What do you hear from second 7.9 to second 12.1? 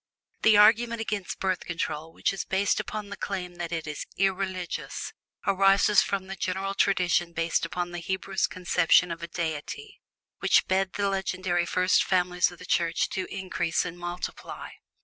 the Hebrew conception of a Deity who bade the legendary first